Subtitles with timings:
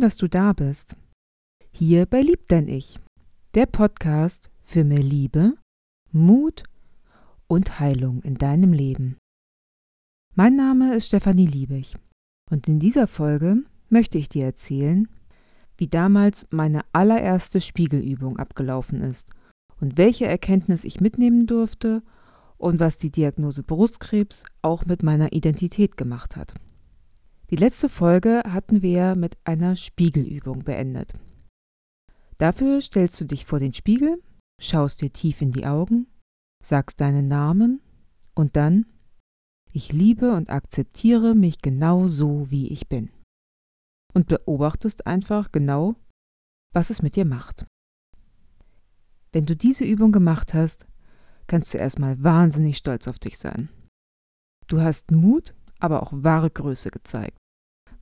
[0.00, 0.96] Schön, dass du da bist.
[1.72, 2.98] Hier bei Lieb dein Ich,
[3.54, 5.56] der Podcast für mehr Liebe,
[6.10, 6.64] Mut
[7.48, 9.18] und Heilung in deinem Leben.
[10.34, 11.96] Mein Name ist Stefanie Liebig
[12.50, 15.06] und in dieser Folge möchte ich dir erzählen,
[15.76, 19.28] wie damals meine allererste Spiegelübung abgelaufen ist
[19.82, 22.02] und welche Erkenntnis ich mitnehmen durfte
[22.56, 26.54] und was die Diagnose Brustkrebs auch mit meiner Identität gemacht hat.
[27.50, 31.14] Die letzte Folge hatten wir mit einer Spiegelübung beendet.
[32.38, 34.22] Dafür stellst du dich vor den Spiegel,
[34.62, 36.06] schaust dir tief in die Augen,
[36.64, 37.82] sagst deinen Namen
[38.36, 38.86] und dann
[39.72, 43.10] Ich liebe und akzeptiere mich genau so, wie ich bin.
[44.14, 45.96] Und beobachtest einfach genau,
[46.72, 47.66] was es mit dir macht.
[49.32, 50.86] Wenn du diese Übung gemacht hast,
[51.48, 53.70] kannst du erstmal wahnsinnig stolz auf dich sein.
[54.68, 57.39] Du hast Mut, aber auch wahre Größe gezeigt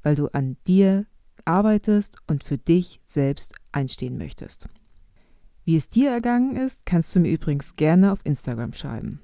[0.02, 1.06] weil du an dir
[1.44, 4.68] arbeitest und für dich selbst einstehen möchtest.
[5.64, 9.20] Wie es dir ergangen ist, kannst du mir übrigens gerne auf Instagram schreiben.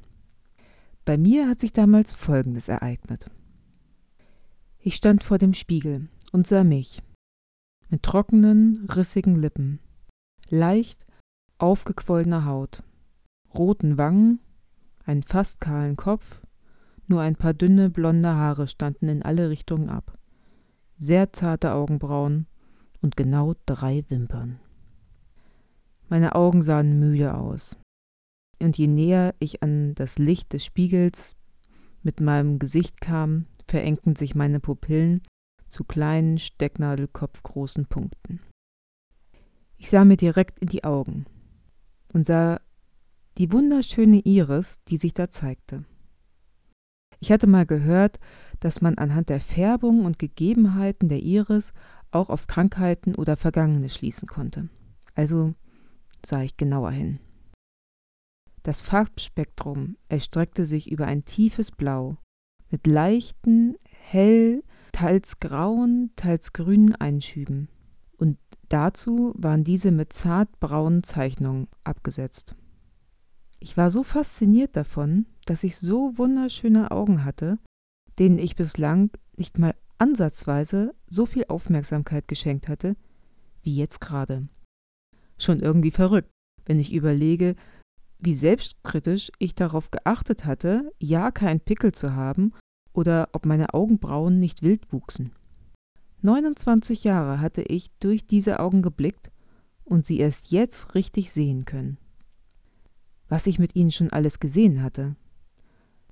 [1.05, 3.31] Bei mir hat sich damals Folgendes ereignet.
[4.79, 7.03] Ich stand vor dem Spiegel und sah mich
[7.89, 9.79] mit trockenen, rissigen Lippen,
[10.49, 11.07] leicht
[11.59, 12.83] aufgequollener Haut,
[13.55, 14.41] roten Wangen,
[15.05, 16.41] einen fast kahlen Kopf,
[17.07, 20.19] nur ein paar dünne blonde Haare standen in alle Richtungen ab
[20.97, 22.47] sehr zarte Augenbrauen
[23.01, 24.61] und genau drei Wimpern.
[26.09, 27.77] Meine Augen sahen müde aus,
[28.61, 31.37] und je näher ich an das Licht des Spiegels
[32.03, 35.23] mit meinem Gesicht kam, verengten sich meine Pupillen
[35.69, 38.41] zu kleinen, stecknadelkopfgroßen Punkten.
[39.77, 41.27] Ich sah mir direkt in die Augen
[42.13, 42.61] und sah
[43.39, 45.85] die wunderschöne Iris, die sich da zeigte.
[47.21, 48.21] Ich hatte mal gehört,
[48.65, 51.75] dass man anhand der Färbung und Gegebenheiten der Iris
[52.11, 54.71] auch auf Krankheiten oder Vergangene schließen konnte.
[55.15, 55.53] Also
[56.25, 57.19] sah ich genauer hin.
[58.63, 62.17] Das Farbspektrum erstreckte sich über ein tiefes Blau
[62.71, 67.69] mit leichten, hell, teils grauen, teils grünen Einschüben.
[68.17, 68.39] Und
[68.71, 72.57] dazu waren diese mit zartbraunen Zeichnungen abgesetzt.
[73.61, 77.59] Ich war so fasziniert davon, dass ich so wunderschöne Augen hatte,
[78.19, 82.97] denen ich bislang nicht mal ansatzweise so viel Aufmerksamkeit geschenkt hatte,
[83.63, 84.49] wie jetzt gerade.
[85.39, 86.31] Schon irgendwie verrückt,
[86.67, 87.57] wenn ich überlege,
[88.19, 92.53] wie selbstkritisch ich darauf geachtet hatte, ja keinen Pickel zu haben
[92.93, 95.33] oder ob meine Augenbrauen nicht wild wuchsen.
[96.23, 99.31] 29 Jahre hatte ich durch diese Augen geblickt
[99.85, 101.99] und sie erst jetzt richtig sehen können.
[103.29, 105.17] Was ich mit ihnen schon alles gesehen hatte.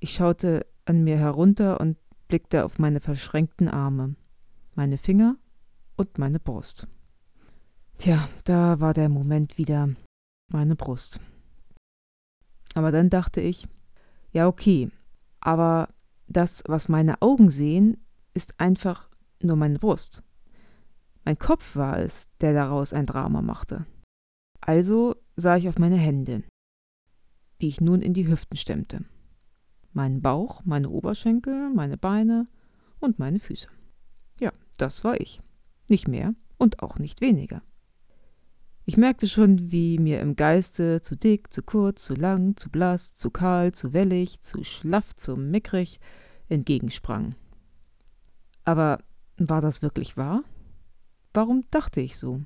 [0.01, 1.97] Ich schaute an mir herunter und
[2.29, 4.17] blickte auf meine verschränkten Arme,
[4.75, 5.37] meine Finger
[5.97, 6.87] und meine Brust.
[7.99, 9.91] Tja, da war der Moment wieder
[10.49, 11.21] meine Brust.
[12.75, 13.69] Aber dann dachte ich,
[14.33, 14.91] ja okay,
[15.41, 15.89] aber
[16.27, 17.99] das, was meine Augen sehen,
[18.35, 19.11] ist einfach
[19.43, 20.23] nur meine Brust.
[21.25, 23.87] Mein Kopf war es, der daraus ein Drama machte.
[24.61, 26.43] Also sah ich auf meine Hände,
[27.61, 29.05] die ich nun in die Hüften stemmte
[29.95, 32.49] meinen Bauch, meine Oberschenkel, meine Beine
[33.01, 33.69] und meine Füße.
[34.41, 35.41] Ja, das war ich.
[35.89, 37.63] Nicht mehr und auch nicht weniger.
[38.85, 43.15] Ich merkte schon, wie mir im Geiste zu dick, zu kurz, zu lang, zu blass,
[43.15, 46.01] zu kahl, zu wellig, zu schlaff, zu mickrig
[46.49, 47.37] entgegensprang.
[48.65, 48.99] Aber
[49.37, 50.43] war das wirklich wahr?
[51.33, 52.41] Warum dachte ich so?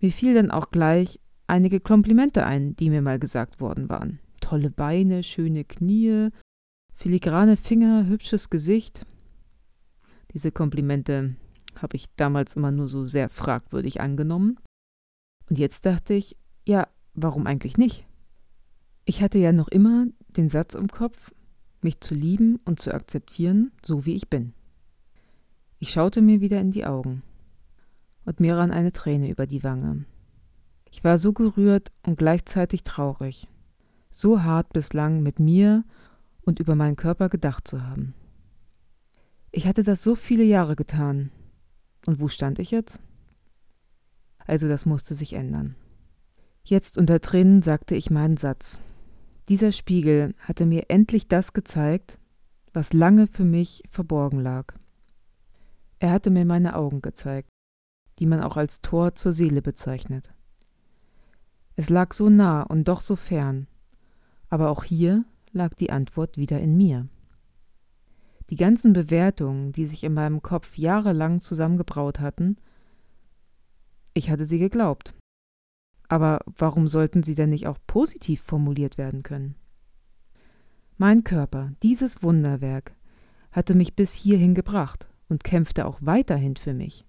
[0.00, 4.20] Mir fiel dann auch gleich einige Komplimente ein, die mir mal gesagt worden waren
[4.52, 6.28] tolle Beine, schöne Knie,
[6.92, 9.06] filigrane Finger, hübsches Gesicht.
[10.34, 11.36] Diese Komplimente
[11.76, 14.58] habe ich damals immer nur so sehr fragwürdig angenommen.
[15.48, 16.36] Und jetzt dachte ich,
[16.66, 18.06] ja, warum eigentlich nicht?
[19.06, 21.32] Ich hatte ja noch immer den Satz im Kopf,
[21.80, 24.52] mich zu lieben und zu akzeptieren, so wie ich bin.
[25.78, 27.22] Ich schaute mir wieder in die Augen
[28.26, 30.04] und mir rann eine Träne über die Wange.
[30.90, 33.48] Ich war so gerührt und gleichzeitig traurig
[34.12, 35.84] so hart bislang mit mir
[36.42, 38.14] und über meinen Körper gedacht zu haben.
[39.50, 41.30] Ich hatte das so viele Jahre getan.
[42.06, 43.00] Und wo stand ich jetzt?
[44.38, 45.76] Also das musste sich ändern.
[46.64, 48.78] Jetzt unter Tränen sagte ich meinen Satz.
[49.48, 52.18] Dieser Spiegel hatte mir endlich das gezeigt,
[52.72, 54.74] was lange für mich verborgen lag.
[55.98, 57.48] Er hatte mir meine Augen gezeigt,
[58.18, 60.32] die man auch als Tor zur Seele bezeichnet.
[61.76, 63.66] Es lag so nah und doch so fern,
[64.52, 67.08] aber auch hier lag die Antwort wieder in mir.
[68.50, 72.58] Die ganzen Bewertungen, die sich in meinem Kopf jahrelang zusammengebraut hatten,
[74.12, 75.14] ich hatte sie geglaubt.
[76.06, 79.54] Aber warum sollten sie denn nicht auch positiv formuliert werden können?
[80.98, 82.94] Mein Körper, dieses Wunderwerk,
[83.52, 87.06] hatte mich bis hierhin gebracht und kämpfte auch weiterhin für mich.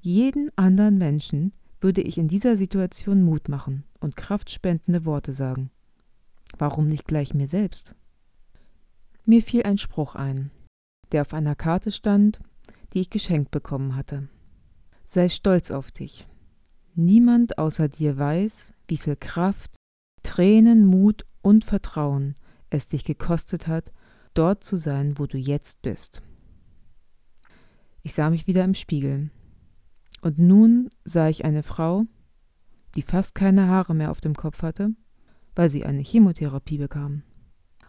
[0.00, 5.70] Jeden anderen Menschen würde ich in dieser Situation Mut machen und kraftspendende Worte sagen.
[6.58, 7.94] Warum nicht gleich mir selbst?
[9.26, 10.50] Mir fiel ein Spruch ein,
[11.12, 12.40] der auf einer Karte stand,
[12.92, 14.28] die ich geschenkt bekommen hatte.
[15.04, 16.26] Sei stolz auf dich.
[16.94, 19.76] Niemand außer dir weiß, wie viel Kraft,
[20.22, 22.34] Tränen, Mut und Vertrauen
[22.70, 23.92] es dich gekostet hat,
[24.34, 26.22] dort zu sein, wo du jetzt bist.
[28.02, 29.30] Ich sah mich wieder im Spiegel.
[30.22, 32.04] Und nun sah ich eine Frau,
[32.94, 34.90] die fast keine Haare mehr auf dem Kopf hatte,
[35.54, 37.22] weil sie eine Chemotherapie bekam.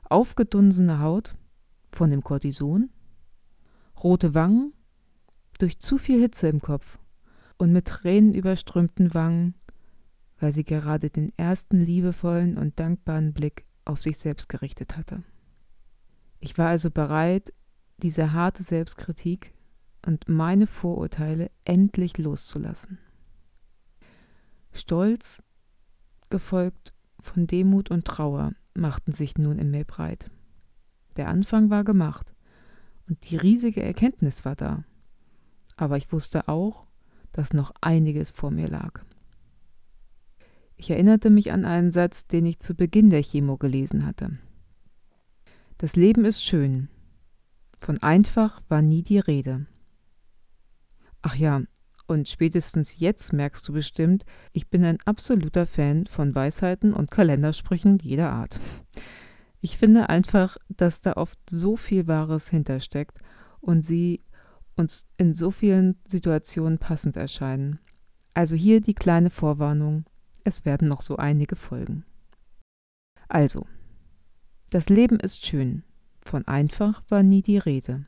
[0.10, 1.36] Aufgedunsene Haut
[1.92, 2.90] von dem Cortison,
[4.04, 4.74] rote Wangen
[5.60, 7.00] durch zu viel Hitze im Kopf
[7.58, 9.56] und mit Tränen überströmten Wangen,
[10.40, 15.24] weil sie gerade den ersten liebevollen und dankbaren Blick auf sich selbst gerichtet hatte.
[16.40, 17.54] Ich war also bereit,
[17.98, 19.54] diese harte Selbstkritik
[20.06, 22.98] und meine Vorurteile endlich loszulassen.
[24.74, 25.44] Stolz,
[26.30, 30.30] gefolgt von Demut und Trauer, machten sich nun in mir breit.
[31.18, 32.34] Der Anfang war gemacht
[33.08, 34.84] und die riesige Erkenntnis war da.
[35.76, 36.86] Aber ich wusste auch,
[37.32, 39.02] dass noch einiges vor mir lag.
[40.76, 44.38] Ich erinnerte mich an einen Satz, den ich zu Beginn der Chemo gelesen hatte.
[45.78, 46.90] Das Leben ist schön.
[47.80, 49.66] Von einfach war nie die Rede.
[51.22, 51.62] Ach ja,
[52.12, 58.00] und spätestens jetzt merkst du bestimmt, ich bin ein absoluter Fan von Weisheiten und Kalendersprüchen
[58.04, 58.60] jeder Art.
[59.62, 63.20] Ich finde einfach, dass da oft so viel Wahres hintersteckt
[63.62, 64.24] und sie
[64.76, 67.80] uns in so vielen Situationen passend erscheinen.
[68.34, 70.04] Also hier die kleine Vorwarnung,
[70.44, 72.04] es werden noch so einige folgen.
[73.30, 73.66] Also,
[74.70, 75.84] das Leben ist schön,
[76.22, 78.06] von einfach war nie die Rede.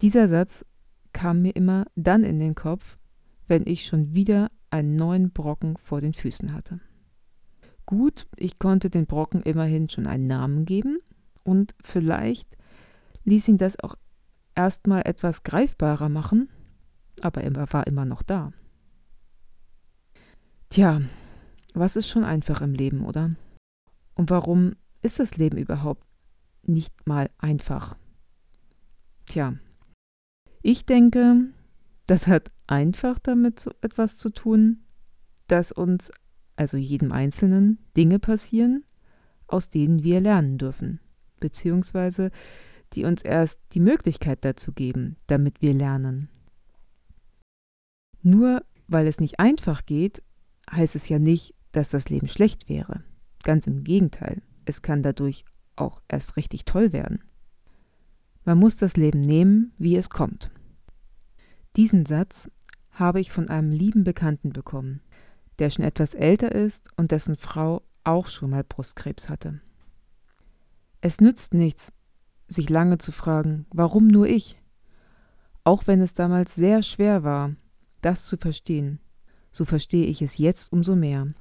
[0.00, 0.64] Dieser Satz
[1.14, 2.98] kam mir immer dann in den Kopf,
[3.48, 6.80] wenn ich schon wieder einen neuen Brocken vor den Füßen hatte.
[7.86, 10.98] Gut, ich konnte den Brocken immerhin schon einen Namen geben
[11.42, 12.48] und vielleicht
[13.24, 13.94] ließ ihn das auch
[14.54, 16.48] erstmal etwas greifbarer machen,
[17.22, 18.52] aber er war immer noch da.
[20.70, 21.02] Tja,
[21.74, 23.30] was ist schon einfach im Leben, oder?
[24.14, 26.04] Und warum ist das Leben überhaupt
[26.62, 27.96] nicht mal einfach?
[29.26, 29.54] Tja,
[30.64, 31.48] ich denke,
[32.06, 34.82] das hat einfach damit so etwas zu tun,
[35.46, 36.10] dass uns,
[36.56, 38.82] also jedem Einzelnen, Dinge passieren,
[39.46, 41.00] aus denen wir lernen dürfen,
[41.38, 42.30] beziehungsweise
[42.94, 46.30] die uns erst die Möglichkeit dazu geben, damit wir lernen.
[48.22, 50.22] Nur weil es nicht einfach geht,
[50.70, 53.04] heißt es ja nicht, dass das Leben schlecht wäre.
[53.42, 55.44] Ganz im Gegenteil, es kann dadurch
[55.76, 57.22] auch erst richtig toll werden.
[58.44, 60.50] Man muss das Leben nehmen, wie es kommt.
[61.76, 62.50] Diesen Satz
[62.90, 65.00] habe ich von einem lieben Bekannten bekommen,
[65.58, 69.60] der schon etwas älter ist und dessen Frau auch schon mal Brustkrebs hatte.
[71.00, 71.92] Es nützt nichts,
[72.46, 74.60] sich lange zu fragen, warum nur ich?
[75.64, 77.56] Auch wenn es damals sehr schwer war,
[78.02, 79.00] das zu verstehen,
[79.50, 81.32] so verstehe ich es jetzt umso mehr.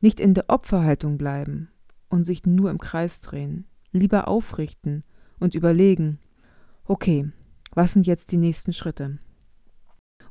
[0.00, 1.68] Nicht in der Opferhaltung bleiben
[2.08, 5.04] und sich nur im Kreis drehen, lieber aufrichten
[5.40, 6.18] und überlegen,
[6.84, 7.30] okay,
[7.72, 9.18] was sind jetzt die nächsten Schritte?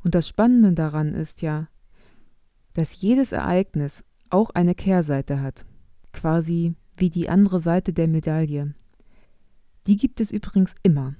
[0.03, 1.67] Und das Spannende daran ist ja,
[2.73, 5.65] dass jedes Ereignis auch eine Kehrseite hat,
[6.13, 8.73] quasi wie die andere Seite der Medaille.
[9.87, 11.15] Die gibt es übrigens immer.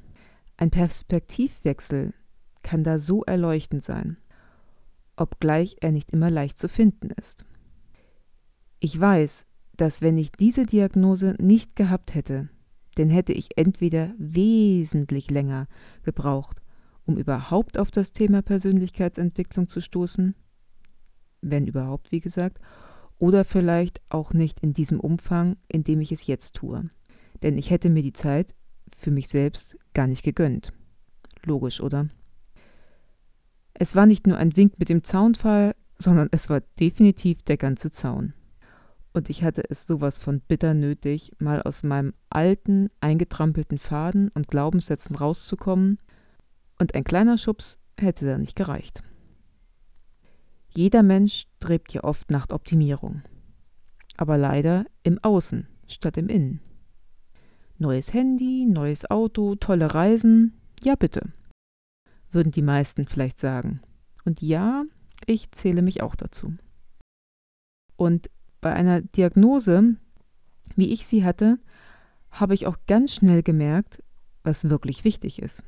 [0.58, 2.14] Ein Perspektivwechsel
[2.64, 4.18] kann da so erleuchtend sein,
[5.16, 7.46] obgleich er nicht immer leicht zu finden ist.
[8.80, 12.50] Ich weiß, dass wenn ich diese Diagnose nicht gehabt hätte,
[13.00, 15.68] den hätte ich entweder wesentlich länger
[16.04, 16.62] gebraucht,
[17.06, 20.36] um überhaupt auf das Thema Persönlichkeitsentwicklung zu stoßen,
[21.42, 22.60] wenn überhaupt, wie gesagt,
[23.18, 26.90] oder vielleicht auch nicht in diesem Umfang, in dem ich es jetzt tue.
[27.42, 28.54] Denn ich hätte mir die Zeit
[28.94, 30.74] für mich selbst gar nicht gegönnt.
[31.46, 32.10] Logisch, oder?
[33.74, 37.92] Es war nicht nur ein Wink mit dem Zaunfall, sondern es war definitiv der ganze
[37.92, 38.34] Zaun
[39.14, 44.48] und ich hatte es sowas von bitter nötig, mal aus meinem alten, eingetrampelten Faden und
[44.48, 46.00] Glaubenssätzen rauszukommen,
[46.80, 49.04] und ein kleiner Schubs hätte da nicht gereicht.
[50.70, 53.22] Jeder Mensch strebt ja oft nach Optimierung,
[54.16, 56.62] aber leider im Außen statt im Innen.
[57.78, 60.60] Neues Handy, neues Auto, tolle Reisen.
[60.84, 61.32] Ja, bitte.
[62.30, 63.82] Würden die meisten vielleicht sagen.
[64.26, 64.84] Und ja,
[65.26, 66.54] ich zähle mich auch dazu.
[67.96, 68.30] Und
[68.62, 69.96] bei einer Diagnose,
[70.76, 71.60] wie ich sie hatte,
[72.32, 74.04] habe ich auch ganz schnell gemerkt,
[74.44, 75.64] was wirklich wichtig ist.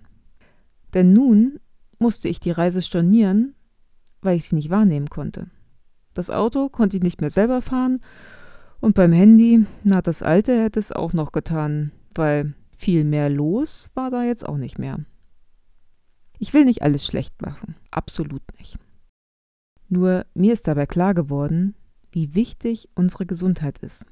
[0.93, 1.59] Denn nun
[1.99, 3.55] musste ich die Reise stornieren,
[4.21, 5.49] weil ich sie nicht wahrnehmen konnte.
[6.13, 8.01] Das Auto konnte ich nicht mehr selber fahren
[8.79, 13.89] und beim Handy, na, das alte hätte es auch noch getan, weil viel mehr los
[13.93, 14.99] war da jetzt auch nicht mehr.
[16.39, 18.79] Ich will nicht alles schlecht machen, absolut nicht.
[19.87, 21.75] Nur mir ist dabei klar geworden,
[22.11, 24.05] wie wichtig unsere Gesundheit ist.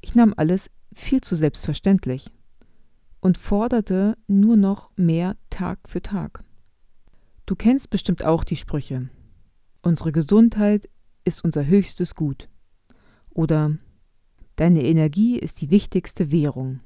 [0.00, 2.30] Ich nahm alles viel zu selbstverständlich
[3.20, 6.44] und forderte nur noch mehr Tag für Tag.
[7.46, 9.08] Du kennst bestimmt auch die Sprüche.
[9.82, 10.88] Unsere Gesundheit
[11.24, 12.48] ist unser höchstes Gut.
[13.30, 13.78] Oder
[14.56, 16.80] deine Energie ist die wichtigste Währung.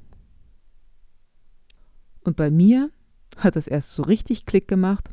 [2.20, 2.90] Und bei mir
[3.37, 5.11] hat es erst so richtig Klick gemacht,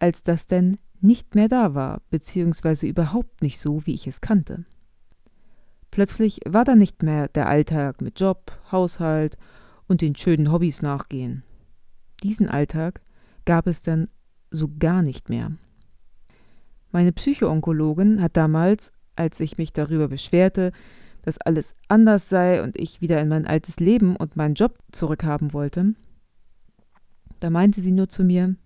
[0.00, 4.64] als das denn nicht mehr da war, beziehungsweise überhaupt nicht so, wie ich es kannte.
[5.90, 9.36] Plötzlich war da nicht mehr der Alltag mit Job, Haushalt
[9.86, 11.44] und den schönen Hobbys nachgehen.
[12.22, 13.00] Diesen Alltag
[13.44, 14.08] gab es dann
[14.50, 15.52] so gar nicht mehr.
[16.90, 20.72] Meine Psychoonkologin hat damals, als ich mich darüber beschwerte,
[21.22, 25.52] dass alles anders sei und ich wieder in mein altes Leben und meinen Job zurückhaben
[25.52, 25.94] wollte,
[27.40, 28.56] da meinte sie nur zu mir,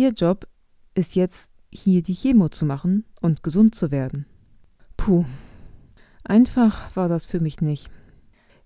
[0.00, 0.48] Ihr Job
[0.94, 4.24] ist jetzt hier die Chemo zu machen und gesund zu werden.
[4.96, 5.26] Puh,
[6.24, 7.90] Einfach war das für mich nicht.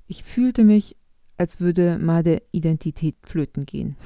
[0.06, 0.96] Ich fühlte mich,
[1.36, 3.96] als würde meine Identität flöten gehen.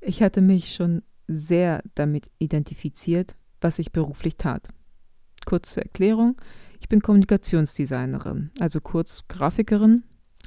[0.00, 4.68] Ich hatte mich schon sehr damit identifiziert, was ich beruflich tat.
[5.44, 6.40] Kurz zur Erklärung,
[6.80, 10.04] ich bin Kommunikationsdesignerin, also kurz Grafikerin,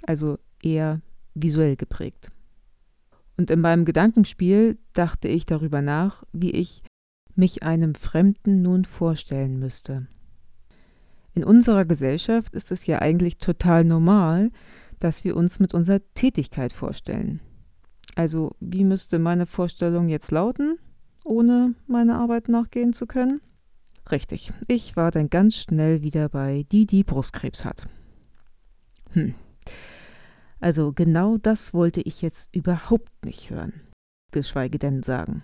[0.08, 1.02] also eher
[1.36, 2.32] visuell geprägt.
[3.38, 6.84] Und in meinem Gedankenspiel dachte ich darüber nach, wie ich
[7.36, 10.08] mich einem Fremden nun vorstellen müsste.
[11.34, 14.52] In unserer Gesellschaft ist es ja eigentlich total normal,
[15.00, 17.42] dass wir uns mit unserer Tätigkeit vorstellen.
[18.16, 20.78] Also wie müsste meine Vorstellung jetzt lauten,
[21.26, 23.42] ohne meiner Arbeit nachgehen zu können?
[24.12, 27.88] Richtig, ich war dann ganz schnell wieder bei die, die Brustkrebs hat.
[29.12, 29.34] Hm.
[30.60, 33.74] Also genau das wollte ich jetzt überhaupt nicht hören,
[34.32, 35.44] geschweige denn sagen.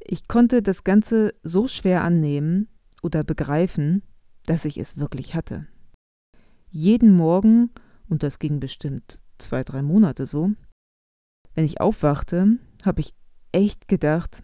[0.00, 2.68] Ich konnte das Ganze so schwer annehmen
[3.02, 4.02] oder begreifen,
[4.46, 5.66] dass ich es wirklich hatte.
[6.68, 7.70] Jeden Morgen,
[8.08, 10.50] und das ging bestimmt zwei, drei Monate so,
[11.54, 13.14] wenn ich aufwachte, habe ich
[13.52, 14.42] echt gedacht,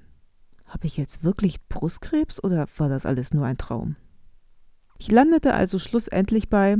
[0.67, 3.97] habe ich jetzt wirklich Brustkrebs oder war das alles nur ein Traum?
[4.99, 6.76] Ich landete also schlussendlich bei,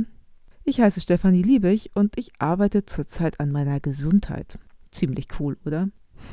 [0.69, 4.59] ich heiße Stefanie Liebig und ich arbeite zurzeit an meiner Gesundheit.
[4.91, 5.89] Ziemlich cool, oder?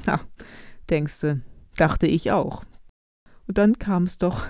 [0.07, 0.21] Ha,
[0.91, 1.41] denkste,
[1.77, 2.65] dachte ich auch.
[3.49, 4.47] Und dann kam es doch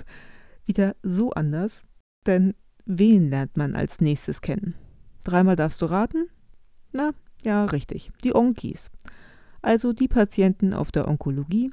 [0.65, 1.85] wieder so anders,
[2.25, 2.53] denn
[2.85, 4.75] wen lernt man als nächstes kennen?
[5.23, 6.27] Dreimal darfst du raten?
[6.91, 7.11] Na,
[7.43, 8.91] ja, richtig, die Onkis.
[9.61, 11.71] Also die Patienten auf der Onkologie.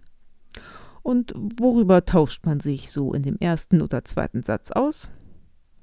[1.03, 5.11] Und worüber tauscht man sich so in dem ersten oder zweiten Satz aus?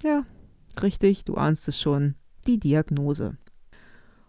[0.01, 0.25] Ja,
[0.81, 2.15] richtig, du ahnst es schon,
[2.48, 3.38] die Diagnose.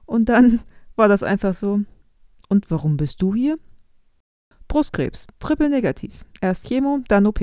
[0.07, 0.61] Und dann
[0.97, 1.81] war das einfach so.
[2.49, 3.59] Und warum bist du hier?
[4.69, 6.25] Brustkrebs, triple negativ.
[6.41, 7.41] Erst Chemo, dann OP.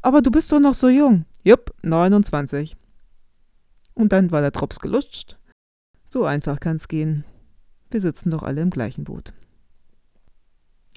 [0.00, 1.24] Aber du bist doch noch so jung.
[1.44, 2.76] Jupp, 29.
[3.94, 5.38] Und dann war der Drops gelutscht.
[6.08, 7.24] So einfach kann's gehen.
[7.90, 9.32] Wir sitzen doch alle im gleichen Boot.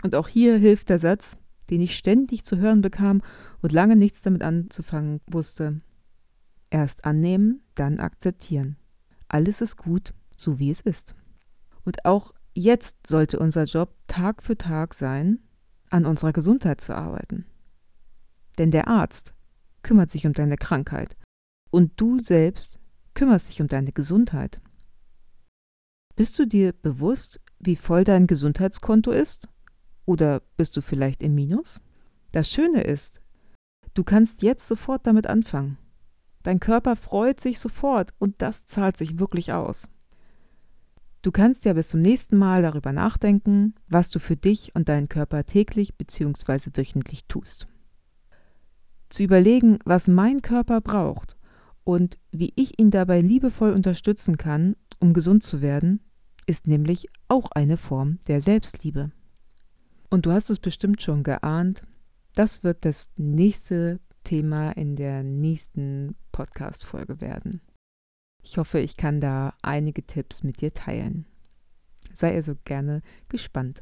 [0.04, 1.38] Und auch hier hilft der Satz,
[1.70, 3.22] den ich ständig zu hören bekam
[3.62, 5.82] und lange nichts damit anzufangen wusste.
[6.75, 8.75] Erst annehmen, dann akzeptieren.
[9.29, 11.15] Alles ist gut, so wie es ist.
[11.86, 15.39] Und auch jetzt sollte unser Job Tag für Tag sein,
[15.89, 17.46] an unserer Gesundheit zu arbeiten.
[18.58, 19.34] Denn der Arzt
[19.84, 21.15] kümmert sich um deine Krankheit
[21.72, 22.77] und du selbst
[23.13, 24.60] kümmerst dich um deine Gesundheit.
[26.17, 29.48] Bist du dir bewusst, wie voll dein Gesundheitskonto ist?
[30.03, 31.82] Oder bist du vielleicht im Minus?
[32.34, 33.22] Das Schöne ist,
[33.94, 35.77] du kannst jetzt sofort damit anfangen.
[36.46, 39.90] Dein Körper freut sich sofort und das zahlt sich wirklich aus.
[41.22, 45.10] Du kannst ja bis zum nächsten Mal darüber nachdenken, was du für dich und deinen
[45.10, 46.70] Körper täglich bzw.
[46.75, 47.68] wöchentlich tust
[49.10, 51.38] zu überlegen, was mein Körper braucht
[51.84, 56.02] und wie ich ihn dabei liebevoll unterstützen kann, um gesund zu werden,
[56.46, 59.12] ist nämlich auch eine Form der Selbstliebe.
[60.10, 61.84] Und du hast es bestimmt schon geahnt,
[62.34, 67.62] das wird das nächste Thema in der nächsten Podcast-Folge werden.
[68.44, 71.25] Ich hoffe, ich kann da einige Tipps mit dir teilen.
[72.13, 73.82] Sei also gerne gespannt.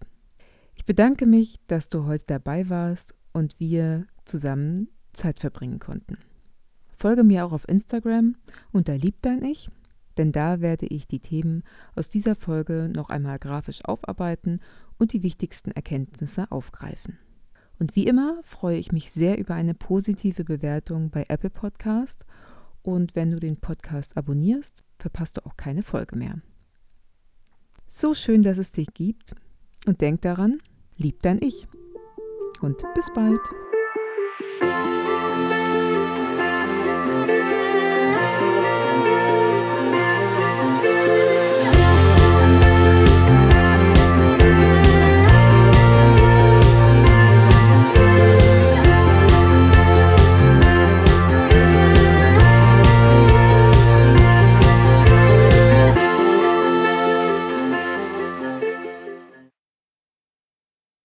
[0.75, 6.17] Ich bedanke mich, dass du heute dabei warst und wir zusammen Zeit verbringen konnten.
[6.97, 8.35] Folge mir auch auf Instagram
[8.71, 9.69] unter Lieb dein Ich,
[10.17, 11.63] denn da werde ich die Themen
[11.95, 14.59] aus dieser Folge noch einmal grafisch aufarbeiten
[14.97, 17.17] und die wichtigsten Erkenntnisse aufgreifen.
[17.79, 22.25] Und wie immer freue ich mich sehr über eine positive Bewertung bei Apple Podcast
[22.83, 26.35] und wenn du den Podcast abonnierst, verpasst du auch keine Folge mehr.
[27.89, 29.35] So schön, dass es dich gibt
[29.85, 30.59] und denk daran,
[30.97, 31.67] lieb dein Ich.
[32.61, 33.41] Und bis bald.